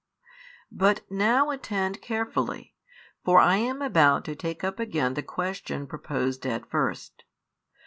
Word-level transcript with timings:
But 0.71 1.01
now 1.11 1.51
attend 1.51 2.01
carefully, 2.01 2.73
for 3.23 3.39
I 3.39 3.57
am 3.57 3.83
about 3.83 4.25
to 4.25 4.35
take 4.35 4.63
up 4.63 4.79
again 4.79 5.13
the 5.13 5.21
question 5.21 5.85
proposed 5.85 6.43
at 6.47 6.65
first. 6.67 7.23